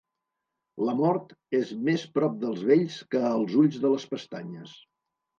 La 0.85 0.93
mort 0.99 1.33
és 1.57 1.73
més 1.89 2.05
prop 2.15 2.39
dels 2.43 2.63
vells 2.69 2.95
que 3.11 3.21
els 3.33 3.53
ulls 3.65 3.77
de 3.83 3.91
les 3.97 4.07
pestanyes. 4.15 4.73